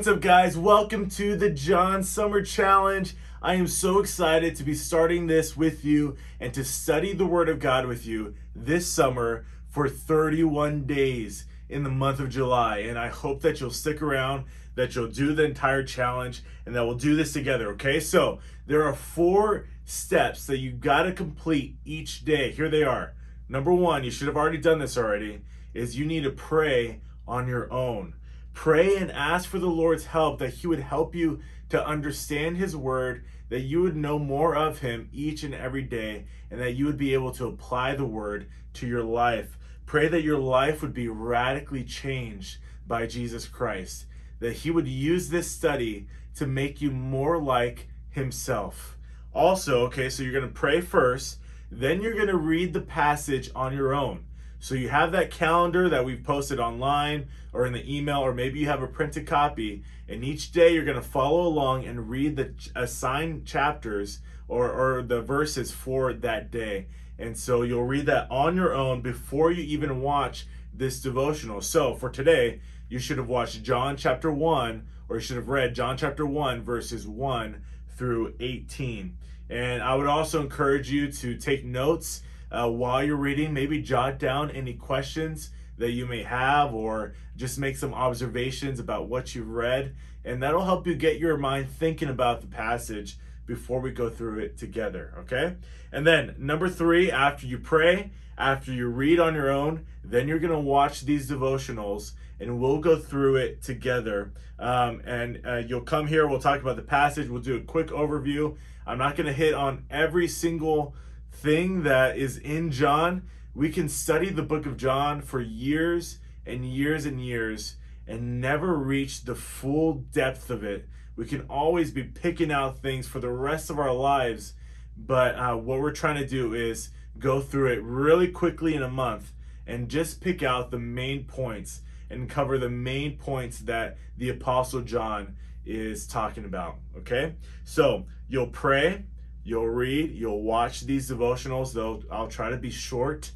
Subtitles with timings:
[0.00, 0.56] What's up, guys?
[0.56, 3.14] Welcome to the John Summer Challenge.
[3.42, 7.50] I am so excited to be starting this with you and to study the Word
[7.50, 12.78] of God with you this summer for 31 days in the month of July.
[12.78, 16.86] And I hope that you'll stick around, that you'll do the entire challenge, and that
[16.86, 18.00] we'll do this together, okay?
[18.00, 22.52] So, there are four steps that you got to complete each day.
[22.52, 23.12] Here they are.
[23.50, 25.42] Number one, you should have already done this already,
[25.74, 28.14] is you need to pray on your own.
[28.52, 31.40] Pray and ask for the Lord's help that He would help you
[31.70, 36.26] to understand His Word, that you would know more of Him each and every day,
[36.50, 39.56] and that you would be able to apply the Word to your life.
[39.86, 44.06] Pray that your life would be radically changed by Jesus Christ,
[44.40, 48.96] that He would use this study to make you more like Himself.
[49.32, 51.38] Also, okay, so you're going to pray first,
[51.70, 54.24] then you're going to read the passage on your own.
[54.62, 58.60] So you have that calendar that we've posted online or in the email, or maybe
[58.60, 59.82] you have a printed copy.
[60.06, 65.02] And each day you're going to follow along and read the assigned chapters or, or
[65.02, 66.86] the verses for that day.
[67.18, 71.62] And so you'll read that on your own before you even watch this devotional.
[71.62, 72.60] So for today,
[72.90, 76.62] you should have watched John chapter 1, or you should have read John chapter 1,
[76.62, 77.62] verses 1
[77.96, 79.16] through 18.
[79.48, 83.52] And I would also encourage you to take notes uh, while you're reading.
[83.52, 89.08] Maybe jot down any questions that you may have, or just make some observations about
[89.08, 89.94] what you've read.
[90.24, 93.16] And that'll help you get your mind thinking about the passage
[93.46, 95.56] before we go through it together, okay?
[95.90, 100.38] And then, number three, after you pray, after you read on your own, then you're
[100.38, 104.32] gonna watch these devotionals and we'll go through it together.
[104.58, 107.88] Um, and uh, you'll come here, we'll talk about the passage, we'll do a quick
[107.88, 108.56] overview.
[108.86, 110.94] I'm not gonna hit on every single
[111.30, 113.22] thing that is in John,
[113.54, 117.76] we can study the book of John for years and years and years
[118.06, 120.88] and never reach the full depth of it.
[121.16, 124.54] We can always be picking out things for the rest of our lives,
[124.96, 128.88] but uh, what we're trying to do is go through it really quickly in a
[128.88, 129.32] month
[129.66, 134.80] and just pick out the main points and cover the main points that the Apostle
[134.80, 136.76] John is talking about.
[136.96, 137.34] Okay?
[137.64, 139.04] So you'll pray
[139.42, 143.32] You'll read, you'll watch these devotionals, though I'll try to be short.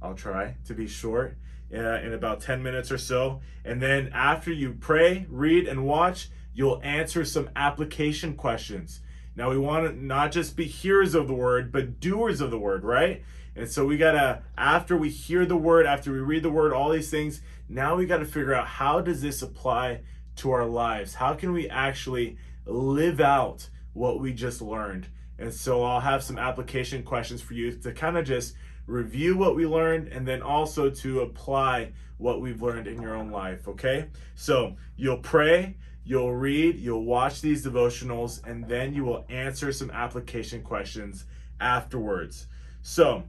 [0.00, 1.36] I'll try to be short
[1.72, 3.40] uh, in about 10 minutes or so.
[3.64, 9.00] And then after you pray, read, and watch, you'll answer some application questions.
[9.34, 12.58] Now, we want to not just be hearers of the word, but doers of the
[12.58, 13.22] word, right?
[13.54, 16.72] And so we got to, after we hear the word, after we read the word,
[16.72, 20.00] all these things, now we got to figure out how does this apply
[20.36, 21.14] to our lives?
[21.14, 25.08] How can we actually live out what we just learned.
[25.38, 28.54] And so I'll have some application questions for you to kind of just
[28.86, 33.30] review what we learned and then also to apply what we've learned in your own
[33.30, 34.08] life, okay?
[34.34, 39.90] So you'll pray, you'll read, you'll watch these devotionals, and then you will answer some
[39.90, 41.24] application questions
[41.60, 42.46] afterwards.
[42.82, 43.24] So,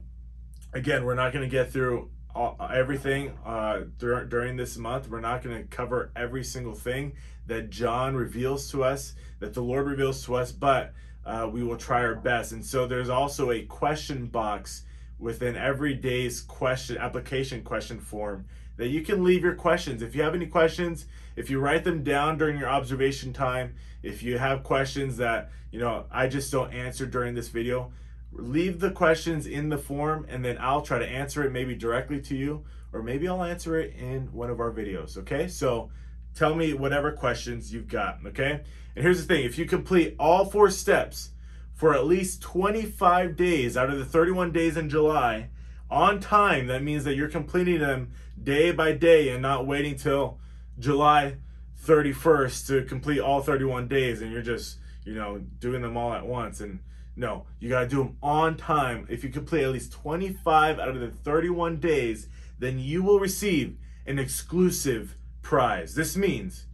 [0.72, 5.08] again, we're not going to get through all, everything uh, dur- during this month.
[5.08, 7.14] We're not going to cover every single thing
[7.46, 10.92] that John reveals to us, that the Lord reveals to us, but
[11.24, 12.52] uh, we will try our best.
[12.52, 14.82] And so there's also a question box
[15.18, 18.46] within every day's question application question form
[18.76, 20.02] that you can leave your questions.
[20.02, 21.06] If you have any questions,
[21.36, 25.78] if you write them down during your observation time, if you have questions that, you
[25.78, 27.92] know, I just don't answer during this video,
[28.36, 32.20] leave the questions in the form and then I'll try to answer it maybe directly
[32.22, 35.48] to you or maybe I'll answer it in one of our videos, okay?
[35.48, 35.90] So
[36.34, 38.62] tell me whatever questions you've got, okay?
[38.94, 41.30] And here's the thing, if you complete all four steps
[41.72, 45.50] for at least 25 days out of the 31 days in July
[45.90, 50.38] on time, that means that you're completing them day by day and not waiting till
[50.78, 51.36] July
[51.84, 56.26] 31st to complete all 31 days and you're just, you know, doing them all at
[56.26, 56.78] once and
[57.16, 59.06] no, you got to do them on time.
[59.08, 62.28] If you complete at least 25 out of the 31 days,
[62.58, 63.76] then you will receive
[64.06, 65.94] an exclusive prize.
[65.94, 66.66] This means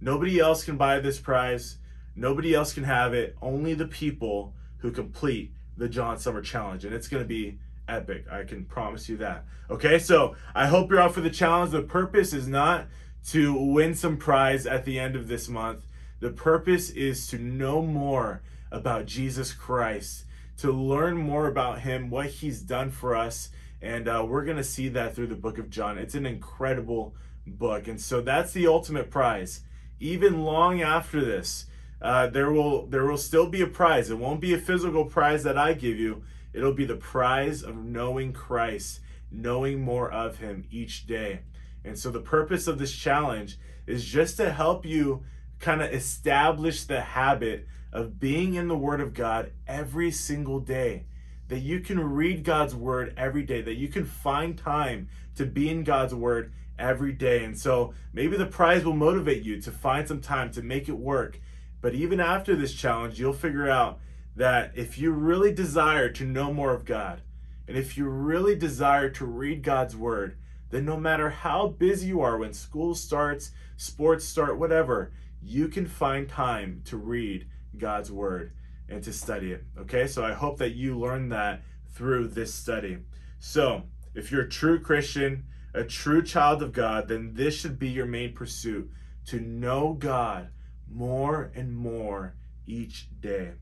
[0.00, 1.78] nobody else can buy this prize,
[2.14, 6.84] nobody else can have it, only the people who complete the John Summer Challenge.
[6.84, 7.58] And it's to be
[7.88, 8.26] epic.
[8.30, 9.44] I can promise you that.
[9.70, 11.72] Okay, so I hope you're out for the challenge.
[11.72, 12.86] The purpose is not
[13.28, 15.86] to win some prize at the end of this month,
[16.20, 20.24] the purpose is to know more about Jesus Christ,
[20.58, 23.50] to learn more about Him, what He's done for us.
[23.80, 25.98] And uh, we're going to see that through the book of John.
[25.98, 27.14] It's an incredible
[27.46, 27.88] book.
[27.88, 29.60] And so that's the ultimate prize.
[30.00, 31.66] Even long after this,
[32.00, 34.10] uh, there will there will still be a prize.
[34.10, 36.22] It won't be a physical prize that I give you.
[36.52, 39.00] It'll be the prize of knowing Christ,
[39.30, 41.40] knowing more of Him each day.
[41.84, 45.24] And so the purpose of this challenge is just to help you
[45.58, 51.06] kind of establish the habit of being in the Word of God every single day.
[51.48, 55.70] That you can read God's Word every day, that you can find time to be
[55.70, 57.44] in God's Word every day.
[57.44, 60.98] And so maybe the prize will motivate you to find some time to make it
[60.98, 61.40] work.
[61.80, 64.00] But even after this challenge, you'll figure out
[64.36, 67.22] that if you really desire to know more of God,
[67.66, 70.36] and if you really desire to read God's Word,
[70.70, 75.12] then no matter how busy you are when school starts, sports start, whatever,
[75.42, 77.46] you can find time to read
[77.78, 78.52] God's Word
[78.88, 79.64] and to study it.
[79.78, 81.62] Okay, so I hope that you learn that
[81.94, 82.98] through this study.
[83.38, 83.84] So,
[84.14, 85.44] if you're a true Christian,
[85.74, 88.90] a true child of God, then this should be your main pursuit
[89.26, 90.48] to know God
[90.90, 92.34] more and more
[92.66, 93.52] each day.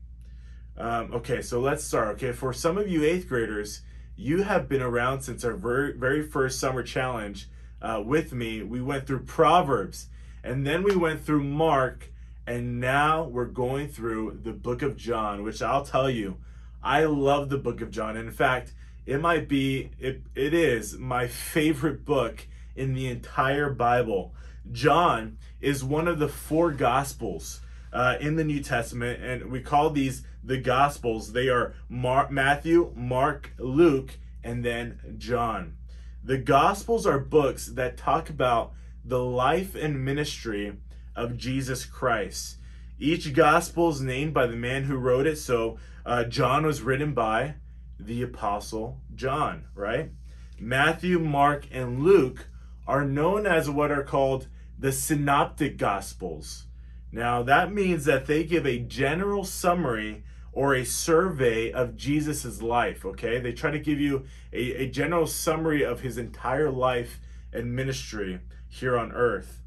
[0.77, 2.15] Um, okay, so let's start.
[2.15, 3.81] Okay, for some of you eighth graders,
[4.15, 7.49] you have been around since our very, very first summer challenge
[7.81, 8.63] uh, with me.
[8.63, 10.07] We went through Proverbs,
[10.43, 12.11] and then we went through Mark,
[12.47, 16.37] and now we're going through the book of John, which I'll tell you,
[16.81, 18.15] I love the book of John.
[18.15, 18.73] In fact,
[19.05, 24.33] it might be, it, it is my favorite book in the entire Bible.
[24.71, 27.59] John is one of the four gospels
[27.91, 31.33] uh, in the New Testament, and we call these the Gospels.
[31.33, 35.75] They are Mar- Matthew, Mark, Luke, and then John.
[36.23, 38.71] The Gospels are books that talk about
[39.03, 40.77] the life and ministry
[41.17, 42.57] of Jesus Christ.
[42.99, 45.37] Each Gospel is named by the man who wrote it.
[45.37, 47.55] So uh, John was written by
[47.99, 50.11] the Apostle John, right?
[50.59, 52.47] Matthew, Mark, and Luke
[52.87, 54.47] are known as what are called
[54.79, 56.65] the Synoptic Gospels.
[57.11, 63.05] Now, that means that they give a general summary or a survey of Jesus's life,
[63.05, 63.39] okay?
[63.39, 67.19] They try to give you a, a general summary of his entire life
[67.53, 69.61] and ministry here on earth.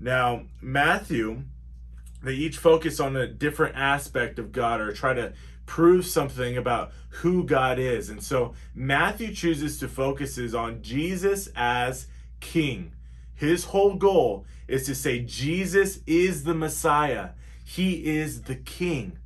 [0.00, 1.42] Now, Matthew,
[2.22, 5.34] they each focus on a different aspect of God or try to
[5.66, 8.08] prove something about who God is.
[8.08, 12.06] And so Matthew chooses to focuses on Jesus as
[12.40, 12.92] king.
[13.34, 17.30] His whole goal is to say Jesus is the Messiah.
[17.64, 19.18] He is the king.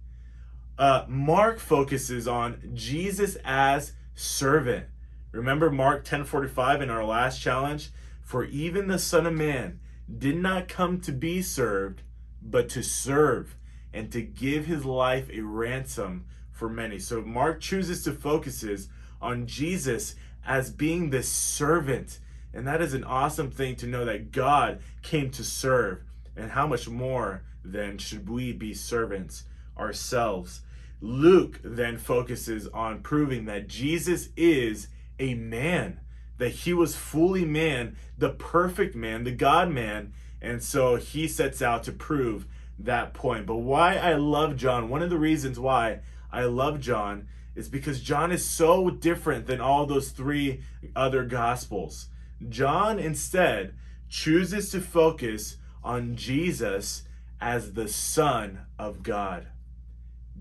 [0.77, 4.87] Uh, Mark focuses on Jesus as servant.
[5.33, 7.91] Remember Mark 10:45 in our last challenge?
[8.23, 9.81] For even the Son of Man
[10.19, 12.03] did not come to be served,
[12.43, 13.57] but to serve
[13.93, 16.99] and to give his life a ransom for many.
[16.99, 18.89] So Mark chooses to focuses
[19.21, 20.15] on Jesus
[20.47, 22.19] as being the servant
[22.55, 26.05] and that is an awesome thing to know that God came to serve.
[26.37, 29.45] And how much more then should we be servants
[29.77, 30.63] ourselves?
[31.01, 34.87] Luke then focuses on proving that Jesus is
[35.19, 36.01] a man,
[36.39, 40.13] that he was fully man, the perfect man, the God man.
[40.41, 42.47] And so he sets out to prove
[42.79, 43.47] that point.
[43.47, 46.01] But why I love John, one of the reasons why
[46.33, 50.63] I love John is because John is so different than all those three
[50.97, 52.09] other gospels.
[52.49, 53.75] John instead
[54.09, 57.05] chooses to focus on Jesus
[57.41, 59.49] as the Son of God.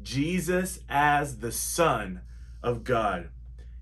[0.02, 2.22] Jesus as the Son
[2.64, 3.30] of God.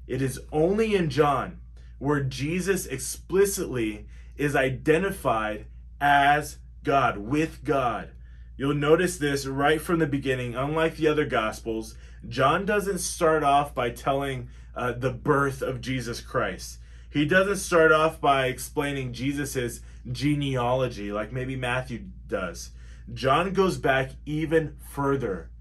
[0.08, 1.61] It is only in John
[2.02, 5.68] where Jesus explicitly is identified
[6.00, 8.10] as God, with God.
[8.58, 10.56] You'll notice this right from the beginning.
[10.56, 11.96] Unlike the other Gospels,
[12.28, 16.80] John doesn't start off by telling uh, the birth of Jesus Christ.
[17.08, 19.82] He doesn't start off by explaining Jesus's
[20.12, 22.72] genealogy like maybe Matthew does.
[23.14, 25.52] John goes back even further,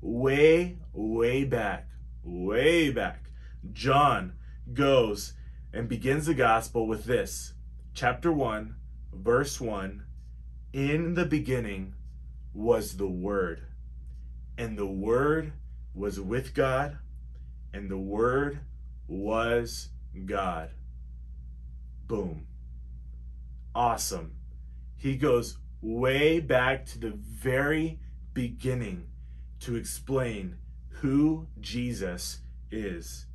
[0.00, 1.88] way, way back,
[2.22, 3.30] way back.
[3.72, 4.34] John
[4.72, 5.32] goes
[5.72, 7.52] and begins the gospel with this
[7.94, 8.74] chapter 1,
[9.12, 10.02] verse 1
[10.72, 11.94] In the beginning
[12.54, 13.62] was the Word,
[14.56, 15.52] and the Word
[15.94, 16.98] was with God,
[17.72, 18.60] and the Word
[19.06, 19.90] was
[20.24, 20.70] God.
[22.06, 22.46] Boom.
[23.74, 24.32] Awesome.
[24.96, 28.00] He goes way back to the very
[28.32, 29.08] beginning
[29.60, 30.56] to explain
[30.88, 33.27] who Jesus is.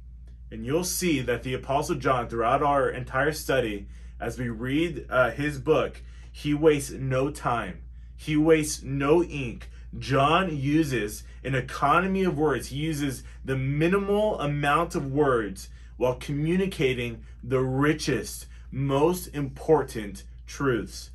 [0.53, 3.87] And you'll see that the Apostle John, throughout our entire study,
[4.19, 7.81] as we read uh, his book, he wastes no time,
[8.15, 9.71] he wastes no ink.
[9.97, 17.23] John uses an economy of words, he uses the minimal amount of words while communicating
[17.43, 21.09] the richest, most important truths.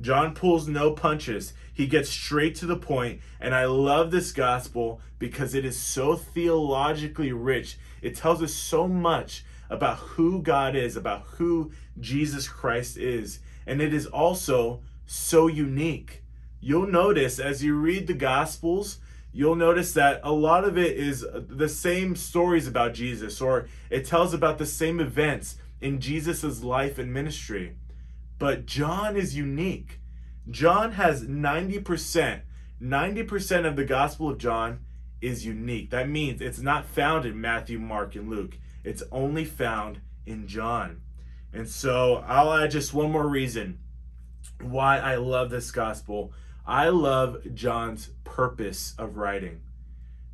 [0.00, 1.52] John pulls no punches.
[1.72, 6.16] He gets straight to the point, and I love this gospel because it is so
[6.16, 7.78] theologically rich.
[8.00, 13.40] It tells us so much about who God is, about who Jesus Christ is.
[13.66, 16.22] And it is also so unique.
[16.60, 18.98] You'll notice as you read the Gospels,
[19.32, 24.06] you'll notice that a lot of it is the same stories about Jesus, or it
[24.06, 27.76] tells about the same events in Jesus' life and ministry.
[28.40, 30.00] But John is unique.
[30.48, 32.40] John has 90%,
[32.82, 34.80] 90% of the Gospel of John
[35.20, 35.90] is unique.
[35.90, 38.56] That means it's not found in Matthew, Mark, and Luke.
[38.82, 41.02] It's only found in John.
[41.52, 43.78] And so I'll add just one more reason
[44.62, 46.32] why I love this gospel.
[46.66, 49.60] I love John's purpose of writing.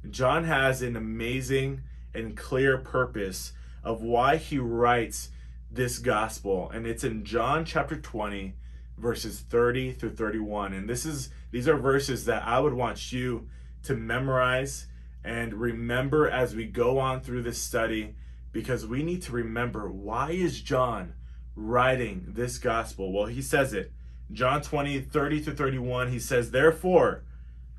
[0.09, 1.83] John has an amazing
[2.15, 5.31] and clear purpose of why he writes
[5.77, 8.55] this gospel and it's in John chapter 20
[8.99, 13.49] verses 30 through 31 and this is these are verses that I would want you
[13.85, 14.87] to memorize
[15.23, 18.15] and remember as we go on through this study
[18.53, 21.13] because we need to remember why is John
[21.57, 23.13] writing this gospel?
[23.13, 23.91] Well, he says it.
[24.31, 27.25] John 20, 30 to 31, he says, Therefore,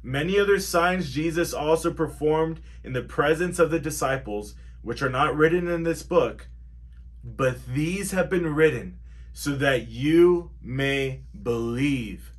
[0.01, 5.35] many other signs Jesus also performed in the presence of the disciples, which are not
[5.35, 6.47] written in this book,
[7.35, 8.99] but these have been written
[9.33, 12.31] so that you may believe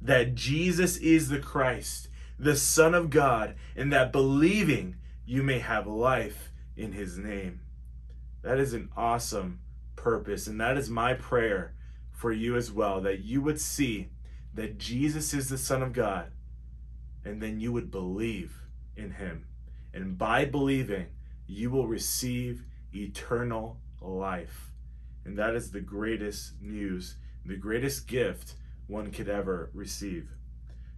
[0.00, 5.86] that Jesus is the Christ, the Son of God, and that believing you may have
[5.86, 7.60] life in his name.
[8.42, 9.60] That is an awesome
[9.96, 10.46] purpose.
[10.46, 11.74] And that is my prayer
[12.12, 14.08] for you as well that you would see
[14.54, 16.30] that Jesus is the Son of God
[17.24, 18.62] and then you would believe
[18.96, 19.46] in him.
[19.92, 21.06] And by believing,
[21.46, 22.64] you will receive
[22.94, 24.72] eternal life.
[25.24, 28.54] And that is the greatest news, the greatest gift
[28.86, 30.30] one could ever receive.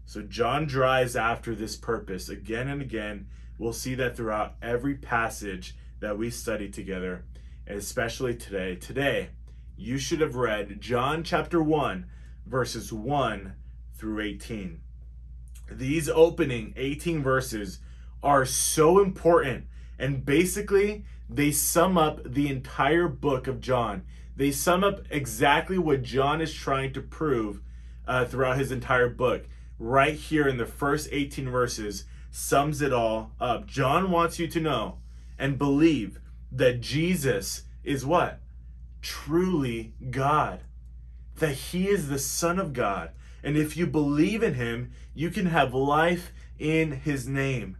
[0.06, 3.28] So John drives after this purpose again and again.
[3.58, 7.24] We'll see that throughout every passage that we study together
[7.76, 8.76] especially today.
[8.76, 9.30] Today,
[9.76, 12.06] you should have read John chapter 1,
[12.46, 13.54] verses 1
[13.94, 14.80] through 18.
[15.70, 17.78] These opening 18 verses
[18.22, 19.66] are so important,
[19.98, 24.02] and basically, they sum up the entire book of John.
[24.34, 27.60] They sum up exactly what John is trying to prove
[28.06, 29.46] uh, throughout his entire book.
[29.78, 33.66] Right here in the first 18 verses, sums it all up.
[33.66, 34.98] John wants you to know
[35.38, 36.18] and believe
[36.50, 38.40] that Jesus is what?
[39.00, 40.64] Truly God.
[41.36, 43.12] That he is the Son of God.
[43.42, 47.76] And if you believe in him, you can have life in his name.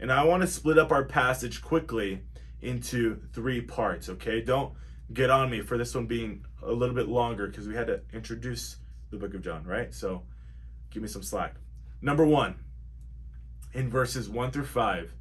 [0.00, 2.22] And I want to split up our passage quickly
[2.66, 4.40] into three parts, okay?
[4.40, 4.72] Don't
[5.12, 8.00] get on me for this one being a little bit longer because we had to
[8.12, 8.76] introduce
[9.10, 9.94] the book of John, right?
[9.94, 10.22] So
[10.90, 11.54] give me some slack.
[12.02, 12.56] Number one,
[13.72, 15.14] in verses one through five,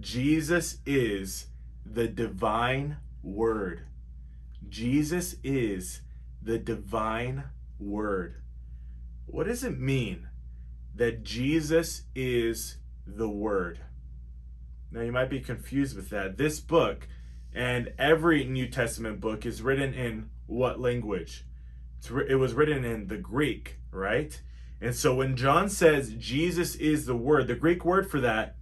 [0.00, 1.46] Jesus is
[1.86, 3.86] the divine word.
[4.68, 6.02] Jesus is
[6.42, 7.44] the divine
[7.78, 8.36] word.
[9.26, 10.28] What does it mean
[10.94, 12.76] that Jesus is
[13.06, 13.80] the word?
[14.94, 16.38] Now, you might be confused with that.
[16.38, 17.08] This book
[17.52, 21.44] and every New Testament book is written in what language?
[22.28, 24.40] it was written in the Greek, right?
[24.80, 28.56] And so when John says Jesus is the word, the Greek word for that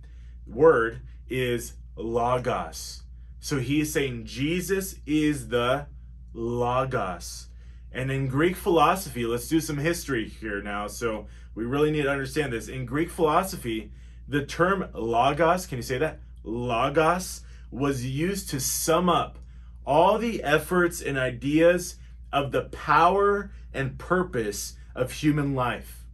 [0.46, 3.02] word is logos.
[3.40, 5.86] So he is saying Jesus is the
[6.32, 7.48] Logos.
[7.90, 10.86] And in Greek philosophy, let's do some history here now.
[10.86, 12.68] So we really need to understand this.
[12.68, 13.90] In Greek philosophy,
[14.28, 16.20] the term logos, can you say that?
[16.44, 19.38] Logos was used to sum up
[19.84, 21.96] all the efforts and ideas
[22.32, 26.04] of the power and purpose of human life.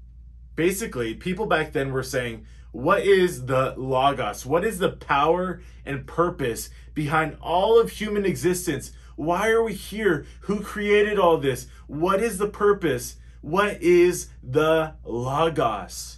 [0.57, 4.45] Basically, people back then were saying, what is the Logos?
[4.45, 8.93] What is the power and purpose behind all of human existence?
[9.17, 10.27] Why are we here?
[10.43, 11.67] Who created all this?
[11.87, 13.17] What is the purpose?
[13.41, 16.18] What is the Logos?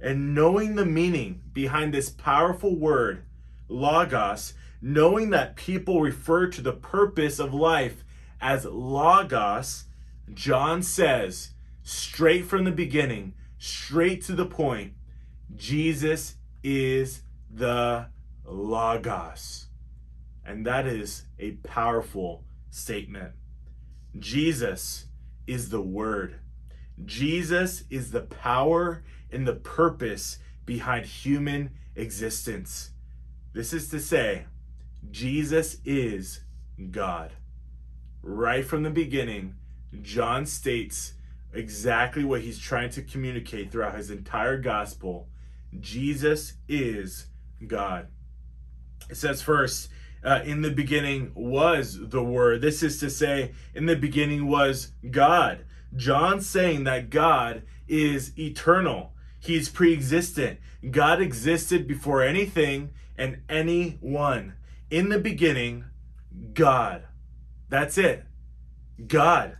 [0.00, 3.24] And knowing the meaning behind this powerful word,
[3.68, 8.04] Logos, knowing that people refer to the purpose of life
[8.40, 9.84] as Logos,
[10.32, 11.50] John says,
[11.82, 14.94] straight from the beginning, straight to the point,
[15.54, 18.06] Jesus is the
[18.44, 19.66] Logos.
[20.44, 23.32] And that is a powerful statement.
[24.18, 25.06] Jesus
[25.46, 26.40] is the Word.
[27.04, 32.90] Jesus is the power and the purpose behind human existence.
[33.52, 34.46] This is to say,
[35.10, 36.40] Jesus is
[36.90, 37.32] God.
[38.22, 39.54] Right from the beginning,
[40.02, 41.14] John states
[41.52, 45.28] exactly what he's trying to communicate throughout his entire gospel
[45.78, 47.26] Jesus is
[47.66, 48.08] God.
[49.08, 49.88] It says first
[50.24, 52.60] uh, in the beginning was the Word.
[52.60, 55.64] This is to say, in the beginning was God.
[55.94, 59.12] John saying that God is eternal.
[59.40, 60.60] He's pre existent.
[60.90, 64.54] God existed before anything and anyone.
[64.90, 65.86] In the beginning,
[66.54, 67.04] God.
[67.68, 68.24] That's it.
[69.06, 69.56] God.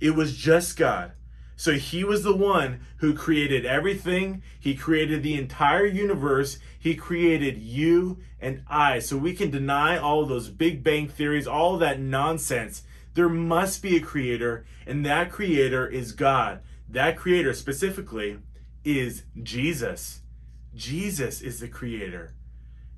[0.00, 1.12] It was just God.
[1.56, 4.42] So he was the one who created everything.
[4.58, 6.58] He created the entire universe.
[6.76, 8.98] He created you and I.
[8.98, 12.82] So we can deny all those Big Bang theories, all that nonsense.
[13.14, 16.60] There must be a creator, and that creator is God.
[16.88, 18.38] That creator specifically
[18.84, 20.20] is Jesus.
[20.74, 22.34] Jesus is the creator.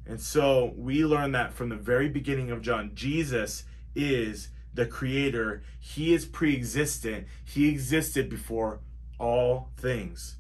[0.07, 2.93] And so we learn that from the very beginning of John.
[2.95, 3.65] Jesus
[3.95, 5.63] is the creator.
[5.81, 7.27] He is pre existent.
[7.45, 8.81] He existed before
[9.19, 10.37] all things.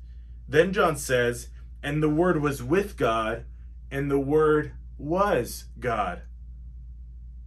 [0.48, 1.48] Then John says,
[1.82, 3.44] and the Word was with God,
[3.90, 6.22] and the Word was God.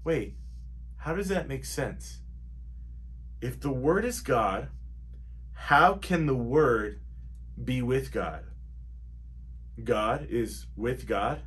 [0.03, 0.35] Wait,
[0.97, 2.19] how does that make sense?
[3.41, 4.69] If the Word is God,
[5.53, 7.01] how can the Word
[7.63, 8.43] be with God?
[9.83, 11.41] God is with God.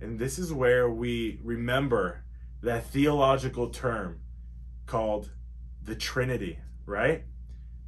[0.00, 2.24] And this is where we remember
[2.62, 4.20] that theological term
[4.86, 5.30] called
[5.82, 7.24] the Trinity, right?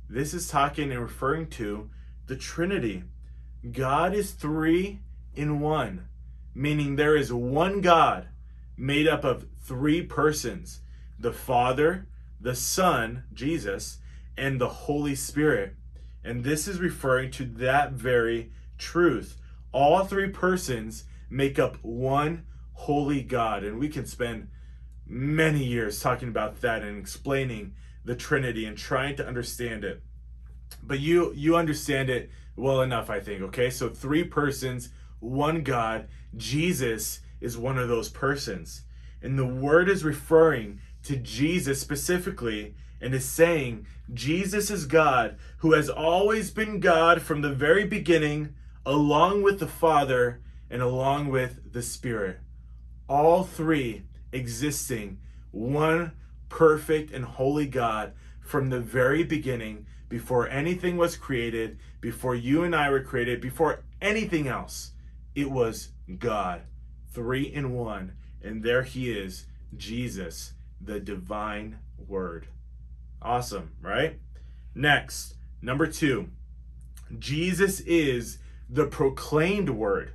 [0.08, 1.90] This is talking and referring to
[2.26, 3.04] the Trinity.
[3.72, 5.00] God is three
[5.34, 6.08] in one,
[6.54, 8.28] meaning there is one God
[8.76, 10.80] made up of three persons
[11.18, 12.06] the Father,
[12.40, 13.98] the Son, Jesus,
[14.36, 15.74] and the Holy Spirit.
[16.26, 19.38] And this is referring to that very truth.
[19.72, 23.62] All three persons make up one holy God.
[23.62, 24.48] And we can spend
[25.06, 30.02] many years talking about that and explaining the Trinity and trying to understand it.
[30.82, 33.42] But you you understand it well enough, I think.
[33.42, 36.08] Okay, so three persons, one God.
[36.36, 38.82] Jesus is one of those persons,
[39.22, 42.74] and the word is referring to Jesus specifically
[43.06, 48.54] and is saying Jesus is God who has always been God from the very beginning,
[48.84, 52.40] along with the Father and along with the Spirit.
[53.08, 55.18] All three existing
[55.52, 56.12] one
[56.48, 62.74] perfect and holy God from the very beginning, before anything was created, before you and
[62.74, 64.92] I were created, before anything else.
[65.36, 66.62] It was God,
[67.12, 68.14] three in one.
[68.42, 72.48] And there he is, Jesus, the divine word.
[73.26, 74.20] Awesome, right?
[74.72, 76.28] Next, number two,
[77.18, 78.38] Jesus is
[78.70, 80.12] the proclaimed word.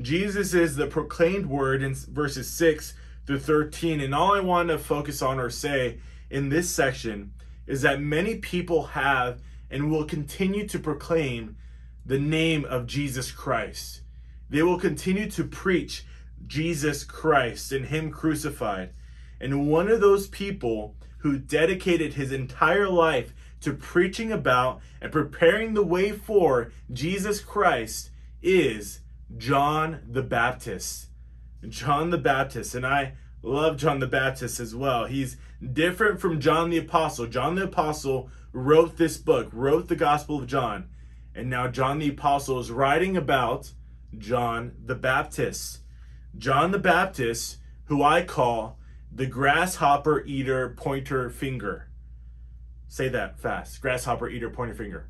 [0.00, 2.94] Jesus is the proclaimed word in verses 6
[3.26, 4.00] through 13.
[4.00, 5.98] And all I want to focus on or say
[6.30, 7.34] in this section
[7.66, 11.58] is that many people have and will continue to proclaim
[12.06, 14.00] the name of Jesus Christ.
[14.48, 16.06] They will continue to preach
[16.46, 18.94] Jesus Christ and Him crucified.
[19.38, 20.94] And one of those people
[21.26, 28.10] who dedicated his entire life to preaching about and preparing the way for Jesus Christ
[28.40, 29.00] is
[29.36, 31.08] John the Baptist.
[31.68, 32.76] John the Baptist.
[32.76, 35.06] And I love John the Baptist as well.
[35.06, 35.36] He's
[35.72, 37.26] different from John the Apostle.
[37.26, 40.90] John the Apostle wrote this book, wrote the Gospel of John.
[41.34, 43.72] And now John the Apostle is writing about
[44.16, 45.80] John the Baptist.
[46.38, 48.78] John the Baptist, who I call
[49.16, 51.88] the grasshopper eater pointer finger.
[52.88, 53.80] Say that fast.
[53.80, 55.08] Grasshopper eater pointer finger.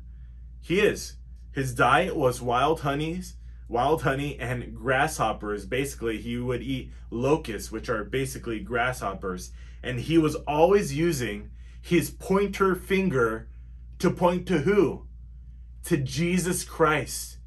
[0.61, 1.17] He is.
[1.51, 5.65] His diet was wild honeys wild honey and grasshoppers.
[5.65, 9.51] Basically, he would eat locusts, which are basically grasshoppers.
[9.83, 13.47] And he was always using his pointer finger
[13.99, 15.07] to point to who?
[15.85, 17.37] To Jesus Christ.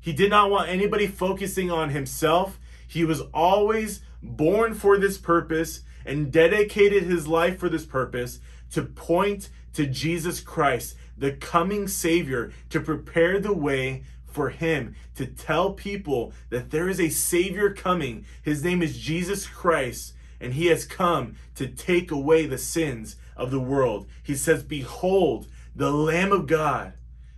[0.00, 2.58] He did not want anybody focusing on himself.
[2.86, 8.82] He was always born for this purpose and dedicated his life for this purpose to
[8.82, 15.72] point to Jesus Christ, the coming Savior, to prepare the way for him to tell
[15.72, 18.24] people that there is a Savior coming.
[18.42, 23.50] His name is Jesus Christ, and he has come to take away the sins of
[23.50, 24.06] the world.
[24.22, 26.94] He says, Behold, the Lamb of God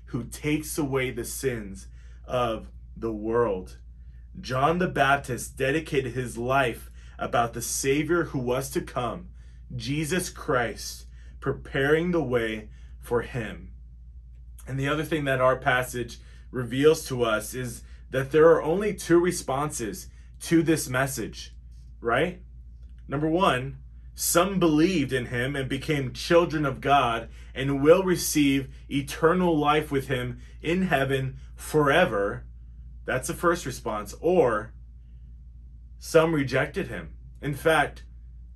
[0.07, 1.88] who takes away the sins
[2.27, 3.79] of the world.
[4.40, 9.29] John the Baptist dedicated his life about the Savior who was to come,
[9.74, 11.07] Jesus Christ,
[11.40, 12.68] preparing the way
[13.00, 13.72] for him.
[14.66, 16.18] And the other thing that our passage
[16.50, 20.09] reveals to us is that there are only two responses
[20.40, 21.55] to this message,
[22.00, 22.40] right?
[23.09, 23.79] Number one,
[24.14, 30.07] some believed in him and became children of God and will receive eternal life with
[30.09, 32.44] him in heaven forever.
[33.05, 34.14] That's the first response.
[34.20, 34.72] Or
[36.06, 38.04] some rejected him In fact,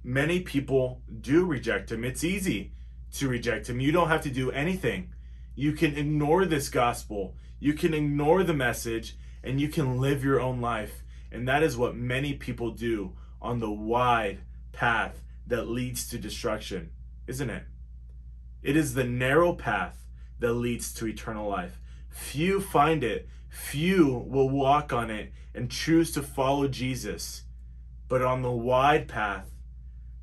[0.05, 2.05] many people do reject him.
[2.05, 2.75] It's easy
[3.13, 3.81] to reject him.
[3.81, 5.15] You don't have to do anything.
[5.55, 10.39] You can ignore this gospel, you can ignore the message, and you can live your
[10.39, 11.03] own life.
[11.33, 14.41] And that is what many people do on the wide
[14.73, 16.91] path that leads to destruction,
[17.27, 17.65] isn't it?
[18.63, 20.05] It is the narrow path
[20.39, 21.81] that leads to eternal life.
[22.11, 27.45] Few find it, few will walk on it and choose to follow Jesus.
[28.09, 29.51] But on the wide path,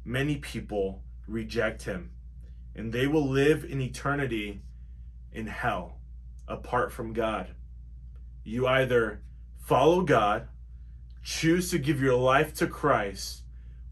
[0.03, 2.11] many people reject him
[2.75, 4.61] and they will live in eternity
[5.31, 5.99] in hell
[6.47, 7.55] apart from God.
[8.43, 9.21] You either
[9.57, 10.47] follow God,
[11.23, 13.43] choose to give your life to Christ,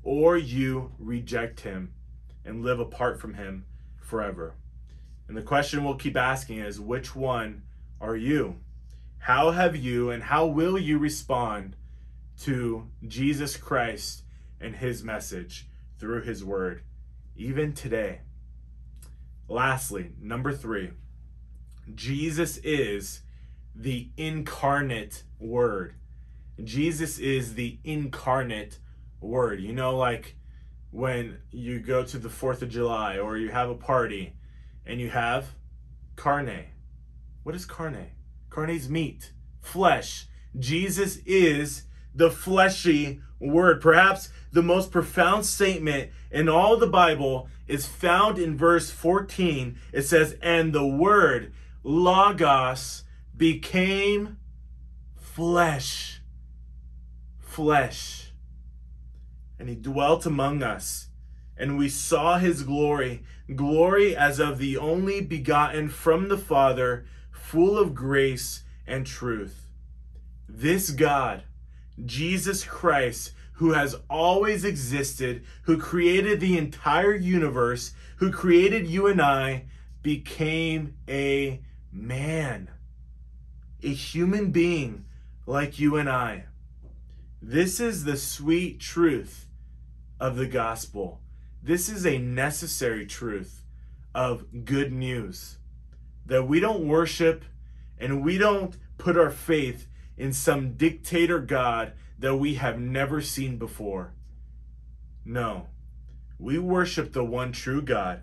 [0.04, 1.94] or you reject him
[2.46, 3.66] and live apart from him
[4.00, 4.56] forever.
[5.28, 7.64] And the question we'll keep asking is which one
[8.02, 8.58] are you?
[9.24, 11.78] How have you and how will you respond
[12.42, 14.24] to Jesus Christ
[14.60, 16.84] and his message through his word,
[17.34, 18.20] even today?
[19.48, 20.92] Lastly, number three,
[21.96, 23.22] Jesus is
[23.74, 25.96] the incarnate word.
[26.62, 28.80] Jesus is the incarnate
[29.22, 29.62] word.
[29.62, 30.36] You know, like
[30.92, 34.34] when you go to the 4th of July or you have a party
[34.86, 35.56] and you have
[36.18, 36.66] carne.
[37.44, 38.08] What is carne?
[38.54, 40.28] Carne is meat, flesh.
[40.60, 43.82] Jesus is the fleshy word.
[43.82, 49.80] Perhaps the most profound statement in all the Bible is found in verse 14.
[49.92, 54.38] It says, And the word, Logos, became
[55.16, 56.22] flesh.
[57.40, 58.34] Flesh.
[59.58, 61.08] And he dwelt among us.
[61.58, 63.24] And we saw his glory,
[63.56, 69.68] glory as of the only begotten from the Father, full of grace and truth.
[70.48, 71.44] This God,
[72.06, 79.22] Jesus Christ, who has always existed, who created the entire universe, who created you and
[79.22, 79.66] I,
[80.02, 82.70] became a man,
[83.82, 85.06] a human being
[85.46, 86.46] like you and I.
[87.42, 89.48] This is the sweet truth
[90.20, 91.22] of the gospel.
[91.62, 93.64] This is a necessary truth
[94.14, 95.58] of good news
[96.26, 97.44] that we don't worship
[97.98, 103.58] and we don't put our faith in some dictator God that we have never seen
[103.58, 104.14] before.
[105.26, 105.68] No,
[106.38, 108.22] we worship the one true God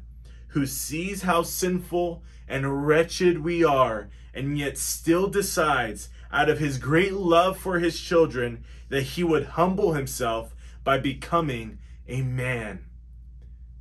[0.49, 6.79] who sees how sinful and wretched we are and yet still decides out of his
[6.79, 12.85] great love for his children that he would humble himself by becoming a man.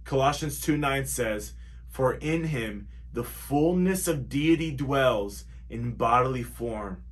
[0.03, 1.53] Colossians 2 9 says,
[1.87, 7.03] For in him the fullness of deity dwells in bodily form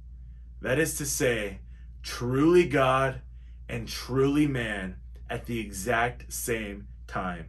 [0.61, 1.59] that is to say,
[2.01, 3.21] truly God
[3.69, 4.97] and truly man
[5.29, 7.47] at the exact same time.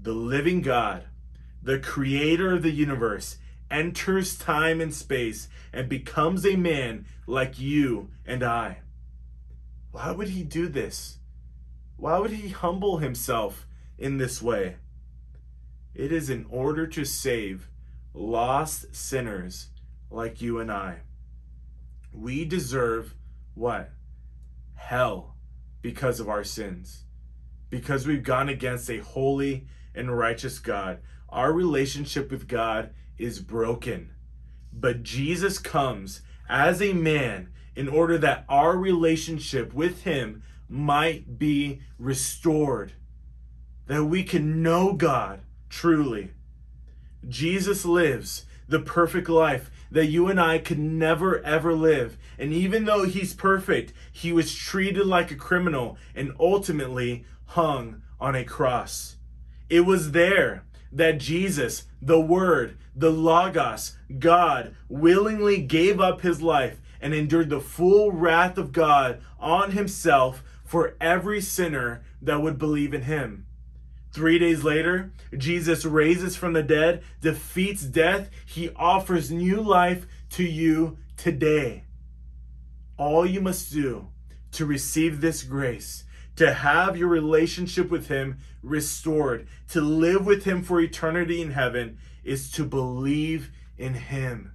[0.00, 1.04] The living God,
[1.62, 3.38] the creator of the universe,
[3.70, 8.78] enters time and space and becomes a man like you and I.
[9.92, 11.18] Why would he do this?
[11.96, 14.76] Why would he humble himself in this way?
[15.94, 17.68] It is in order to save
[18.12, 19.68] lost sinners
[20.10, 21.02] like you and I.
[22.12, 23.14] We deserve
[23.54, 23.90] what?
[24.74, 25.36] Hell
[25.82, 27.04] because of our sins.
[27.70, 30.98] Because we've gone against a holy and righteous God.
[31.28, 34.10] Our relationship with God is broken.
[34.72, 41.82] But Jesus comes as a man in order that our relationship with Him might be
[41.98, 42.94] restored,
[43.86, 45.42] that we can know God
[45.74, 46.30] truly.
[47.28, 52.16] Jesus lives the perfect life that you and I could never ever live.
[52.38, 58.36] And even though he's perfect, he was treated like a criminal and ultimately hung on
[58.36, 59.16] a cross.
[59.68, 66.80] It was there that Jesus, the Word, the Logos, God, willingly gave up his life
[67.00, 72.94] and endured the full wrath of God on himself for every sinner that would believe
[72.94, 73.46] in him.
[74.14, 78.30] Three days later, Jesus raises from the dead, defeats death.
[78.46, 81.82] He offers new life to you today.
[82.96, 84.10] All you must do
[84.52, 86.04] to receive this grace,
[86.36, 91.98] to have your relationship with Him restored, to live with Him for eternity in heaven,
[92.22, 94.52] is to believe in Him,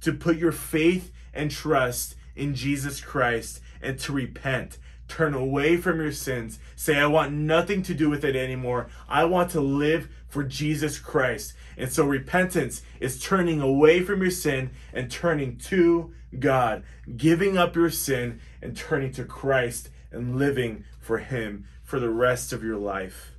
[0.00, 4.78] to put your faith and trust in Jesus Christ, and to repent
[5.08, 6.58] Turn away from your sins.
[6.76, 8.88] Say, I want nothing to do with it anymore.
[9.08, 11.54] I want to live for Jesus Christ.
[11.76, 16.82] And so repentance is turning away from your sin and turning to God,
[17.16, 22.52] giving up your sin and turning to Christ and living for Him for the rest
[22.52, 23.32] of your life.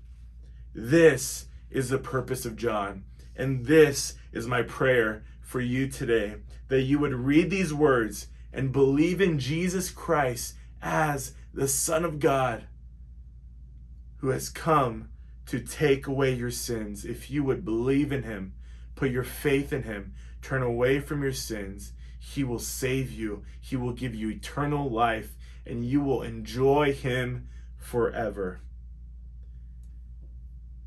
[0.74, 3.04] This is the purpose of John.
[3.36, 6.36] And this is my prayer for you today
[6.68, 12.20] that you would read these words and believe in Jesus Christ as the Son of
[12.20, 12.66] God
[14.18, 15.10] who has come
[15.46, 17.06] to take away your sins.
[17.06, 18.54] If you would believe in him,
[18.96, 23.44] put your faith in him, turn away from your sins, he will save you.
[23.60, 25.36] He will give you eternal life,
[25.66, 28.60] and you will enjoy him forever.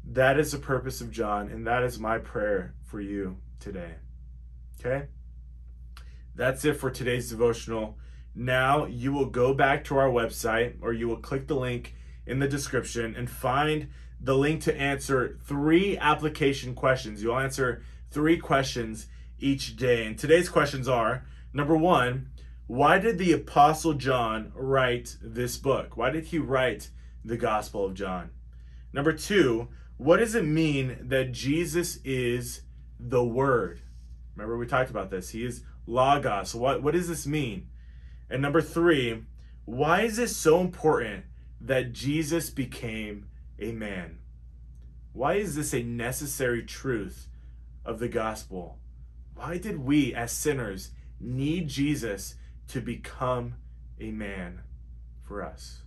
[0.04, 3.94] That is the purpose of John, and that is my prayer for you today.
[4.78, 5.06] Okay?
[6.34, 7.98] That's it for today's devotional.
[8.34, 11.94] Now you will go back to our website or you will click the link
[12.26, 13.88] in the description and find
[14.20, 17.22] the link to answer three application questions.
[17.22, 19.06] You'll answer three questions
[19.38, 20.06] each day.
[20.06, 22.28] And today's questions are number one,
[22.66, 25.96] why did the Apostle John write this book?
[25.96, 26.90] Why did he write
[27.24, 28.30] the Gospel of John?
[28.92, 32.62] Number two, what does it mean that Jesus is
[32.98, 33.82] the Word?
[34.34, 35.30] Remember, we talked about this.
[35.30, 36.54] He is Logos.
[36.54, 37.68] What, what does this mean?
[38.32, 39.24] And number three,
[39.66, 41.26] why is it so important
[41.60, 43.26] that Jesus became
[43.58, 44.20] a man?
[45.12, 47.28] Why is this a necessary truth
[47.84, 48.78] of the gospel?
[49.34, 52.36] Why did we, as sinners, need Jesus
[52.68, 53.56] to become
[54.00, 54.62] a man
[55.20, 55.82] for us?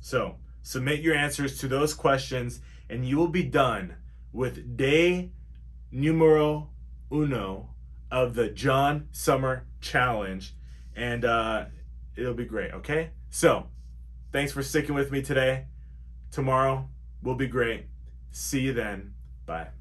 [0.00, 2.58] So, submit your answers to those questions,
[2.90, 3.94] and you will be done
[4.32, 5.30] with day
[5.92, 6.70] numero
[7.12, 7.70] uno
[8.10, 10.54] of the John Summer Challenge.
[10.98, 11.66] And uh,
[12.16, 13.10] it'll be great, okay?
[13.30, 13.68] So,
[14.32, 15.66] thanks for sticking with me today.
[16.32, 16.88] Tomorrow
[17.22, 17.86] will be great.
[18.32, 19.14] See you then.
[19.46, 19.78] Bye.